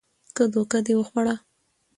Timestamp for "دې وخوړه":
0.85-1.35